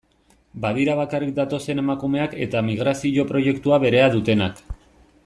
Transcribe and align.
Badira 0.61 0.95
bakarrik 0.99 1.33
datozen 1.39 1.81
emakumeak 1.83 2.35
eta 2.47 2.65
migrazio 2.71 3.27
proiektua 3.33 3.83
berea 3.85 4.09
dutenak. 4.17 4.65